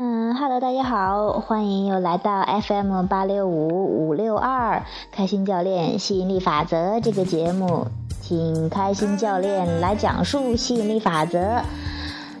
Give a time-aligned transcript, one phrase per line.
[0.00, 7.84] 嗯，Hello，大家好，欢迎又来到 FM 八六五五六二开心教练吸引力法则这个节目，
[8.20, 11.60] 请开心教练来讲述吸引力法则。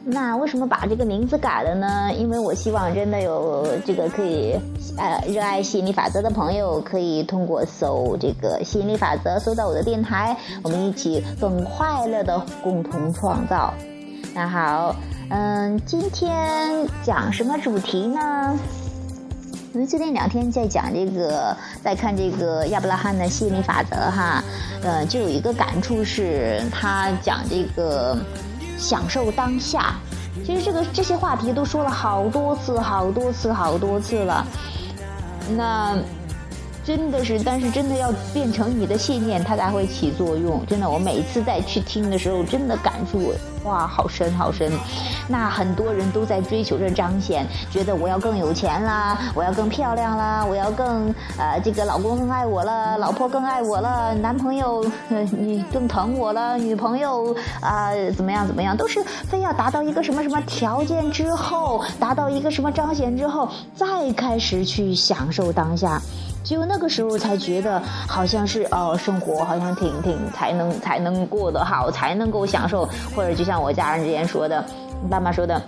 [0.04, 2.12] 那为什么把这个名字改了呢？
[2.16, 4.56] 因为我希望真的有这个可以
[4.96, 13.74] 呃热爱吸引力法则的朋友，可以通过搜这个吸引力法则，搜到我的电台，我们一起更快乐的共同创造。
[14.38, 14.94] 那好。
[15.30, 18.56] 嗯，今天讲什么主题呢？
[19.74, 24.40] 因为最近两天在讲这个，在看这个亚伯拉罕的吸引力法则哈，
[24.84, 28.16] 呃，就有一个感触是，他讲这个
[28.78, 29.96] 享受当下。
[30.46, 34.46] 其实这个这些话题都说了好多次、好多次、好多次了。
[35.56, 35.98] 那
[36.88, 40.64] 真的是，但是真的要变成你的信念，它才会起作用。
[40.64, 43.30] 真的，我每次再去听的时候，真的感触。
[43.64, 44.72] 哇，好深好深！
[45.28, 63.46] 那很多人都在追求着彰显，觉得我要更有钱啦，我要更漂亮啦，我要更呃，这个老公更爱我了，老婆更爱我了，男朋友你更疼我了，女朋友啊怎么样怎么样，都是非要达到一个什么什么条件之后，达到一个什么彰显之后，
[63.76, 66.00] 再开始去享受当下。
[66.48, 74.64] 只有那个时候才觉得好像是哦，生活好像挺挺才能才能过得好，才能够享受，或者就像我家人之前说的，
[75.10, 75.60] 爸妈说的，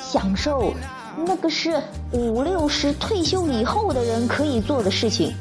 [0.00, 0.72] 享受
[1.26, 1.82] 那个是
[2.12, 5.34] 五六十退休以后的人可以做的事情。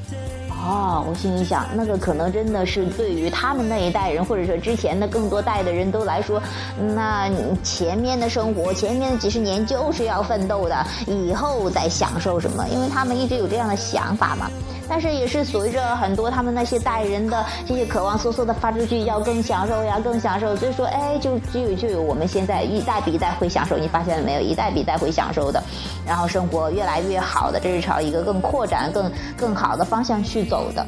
[0.60, 6.42] 哦，我心里想，那个可能真的是对于他们那一代人，或者说之前的更多代的人都来说，
[6.96, 7.30] 那
[7.64, 12.68] 前面的生活，前面的几十年就是要奋斗的，以后再享受什么？
[12.70, 14.50] 因为他们一直有这样的想法嘛。
[14.90, 20.56] 但是也是随着很多他们那些代人的这些渴望，嗖嗖的发出去，要更享受呀，更享受。
[20.56, 24.40] 所以说，哎，就就有就有我们现在一代比一代会享受，你发现了没有？
[24.40, 25.62] 一代比一代会享受的，
[26.06, 30.86] 然后生活越来越好的，这是朝一个更扩展、更更好的方向去走的。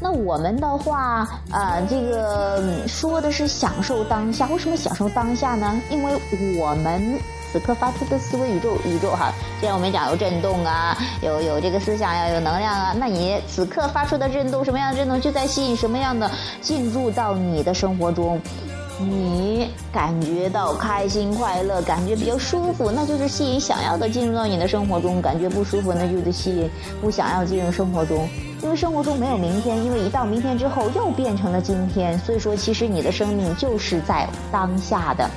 [0.00, 4.46] 那我们的话，呃，这个说的是享受当下。
[4.48, 5.80] 为什么享受当下呢？
[5.90, 6.12] 因为
[6.58, 7.18] 我们。
[7.52, 16.30] 此刻发出的思维宇宙，宇宙哈，既然我们讲有震动啊，有有这个思想呀，有能量啊，那你此刻发出的震动，什么样的震动就在吸引什么样的
[16.60, 18.38] 进入到你的生活中，
[18.98, 26.70] 你感觉到开心快乐，感觉比较舒服，那就是吸引想要的进入到你的生活中；感觉不舒服，那就是吸引
[27.00, 28.26] 不想要进入生活中。
[28.62, 35.28] 因为生活中没有明天，因为一到明天之后又变成了今天，所以说其实你的生命就是在当下的。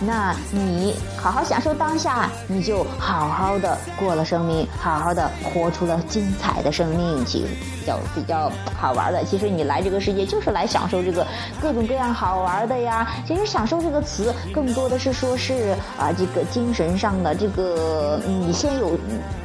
[0.00, 7.46] 那你好好享受当下，你就好好的过了生命，好好的活出了精彩的生命，其实
[7.88, 9.24] 较比较好玩的。
[9.24, 11.26] 其实你来这个世界就是来享受这个
[11.60, 13.08] 各种各样好玩的呀。
[13.26, 18.98] 其实享受这个词更多的是说是啊，这个精神上的这个，你先有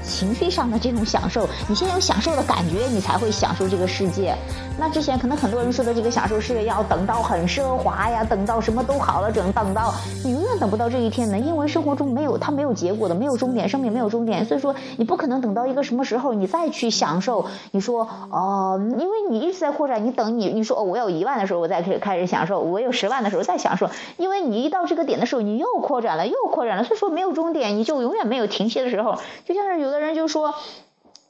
[0.03, 4.35] 情绪上的这种享受，你先有享受的感觉，你才会享受这个世界。
[4.77, 9.93] 那之前可能很多人说的这个享受是要等到很奢华呀，等到什么都好了，整等到
[10.23, 10.33] 你。
[10.33, 17.45] 永远等不到这一天呢，因为生活中没有它没有结果的，没有终点，生命没有终点，所以说你不可能等到一个什么时候你再去享受。
[17.71, 29.19] 你说哦，因为你一直在扩展，你等你你说，我有一万的时候我再开开始享受，我有十万的时候再享受，因为你一到这个点的时候你又扩展了又扩展了，所以说没有终点，你就永远没有停歇的时候。
[29.45, 30.55] 就像是有的人就说。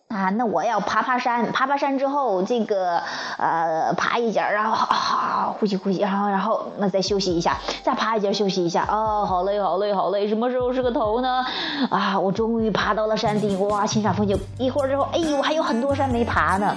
[0.09, 3.01] 啊，那我要爬爬山，爬爬山之后，这个
[3.39, 11.43] 呃，爬一截然后啊，呼吸呼吸，然后然后那再休息一下，再爬一截休息一下，哦，好累好累好累，什么时候是个头呢？
[11.89, 14.37] 啊，我终于爬到了山顶，哇，欣赏风景。
[14.59, 16.75] 一会儿之后，哎，我还有很多山没爬呢。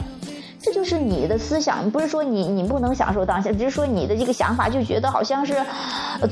[0.67, 5.65] 这就是你的思想，不是说你你不能享受当下，只是说你的这个想法就觉得好像是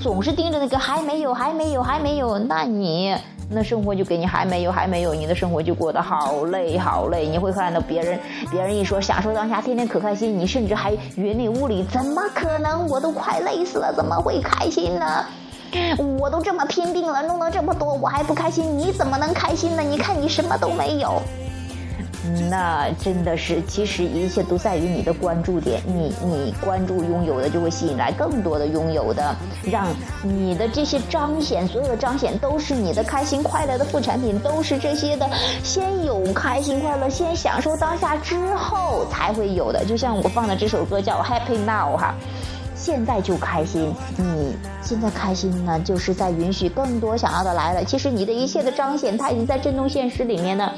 [0.03, 3.15] 总是盯着那个还没有还没有还没有，那你。
[3.49, 7.29] 那生活就给你还没有还没有，你的生活就过得好累好累。
[7.29, 8.19] 你会看到别人，
[8.51, 12.89] 别人一说享受当下，天天可开心，你甚至还云里雾里，怎么可能？
[12.89, 15.25] 我都快累死了，怎么会开心呢？
[16.19, 19.83] 我都这么拼命了，弄了这么多，我还不开心，你怎么能开心呢？
[19.83, 21.23] 你看你什么都没有。
[22.49, 25.83] 那真的是，其实一切都在于你的关注点。
[25.87, 29.87] 你你关注拥有的，就会吸引来更多的拥有的，让
[30.23, 35.29] 你的这些彰显，所有的彰显都是你的开心快乐的副产品，都是这些的。
[35.63, 39.85] 先有开心快乐，先享受当下之后才会有的。
[39.85, 42.15] 就像我放的这首歌叫《Happy Now》哈，
[42.75, 43.93] 现在就开心。
[44.17, 47.85] 你现在开心呢，就是在允许更多想要的来了。
[47.85, 50.73] 其实你的一切的彰显，它已经在震动现实里面呢。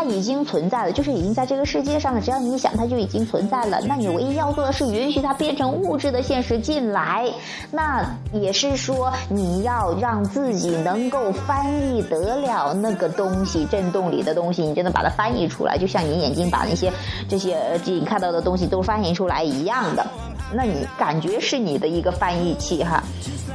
[0.00, 2.22] 它已经存在了，就是已经在这个世界上了。
[2.22, 3.78] 只要你想，它就已经存在了。
[3.82, 7.30] 那你唯一要做的是允许它变成物质的现实进来。
[7.70, 16.90] 那也是说，你要让自己能够翻译得了那个东西，震动里的东西，你真的把它翻译出来，就像你眼睛把那些
[17.28, 20.06] 这些你看到的东西都翻译出来一样的。
[20.50, 23.04] 那你感觉是你的一个翻译器哈，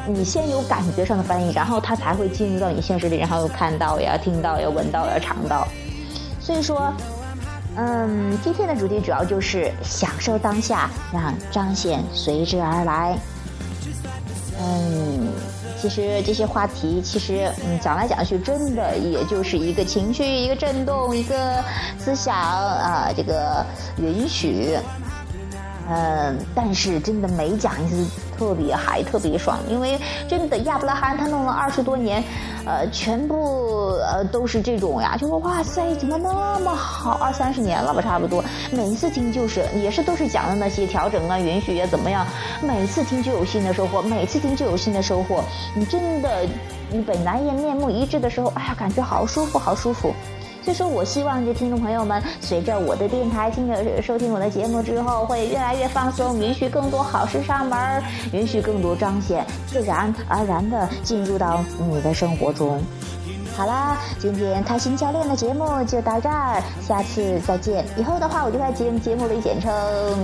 [0.07, 5.67] 你先有感觉上的翻译，然后它才会进入到你现实里，然后看到呀、听到呀、闻到呀、尝到。
[6.45, 6.93] 所以说，
[7.75, 13.17] 嗯，今天的主题主要就是享受当下，让彰显随之而来。
[14.59, 15.27] 嗯，
[15.81, 21.63] 其实这些话题，其实嗯讲来讲去，真的也就是一个情绪、一个震动、一个
[21.97, 23.65] 思想啊，这个
[23.97, 24.77] 允许。
[25.89, 28.05] 嗯，但是真的每讲一次
[28.37, 29.97] 特别嗨，特别爽，因为
[30.27, 32.23] 真的亚伯拉罕他弄了二十多年，
[32.65, 37.17] 呃，全部呃都是这种呀，就说哇塞，怎么那么好？
[37.21, 42.25] 二三十年了吧，差不多，每一次听就是也是都是讲的那些调整啊、允许啊怎么样，
[42.61, 45.43] 每次听就有新的收获，每次听就有新的收获。
[45.73, 46.45] 你真的，
[46.89, 50.13] 你本来也面目一致的时候，哎呀，感觉好舒服，好舒服。
[50.65, 62.81] 所以说我希望这听众朋友们，随着我的电台听着收听我的节目之后，会越来越放松，允许更多好事上门，允许更多彰显，自然而然的进入到你的生活中。
[63.55, 67.85] 好啦，今天开心教练的节目就到这儿，下次再见。
[67.95, 69.71] 以后的话，我就在节目节目里简称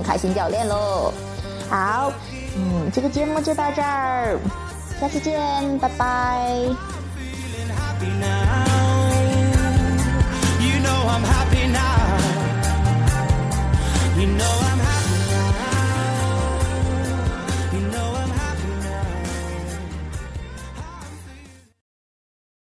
[0.01, 1.13] 开心教练喽。
[1.69, 2.11] 好，
[2.57, 4.39] 嗯，这个节目就到这儿，
[4.99, 6.65] 下次见，拜拜。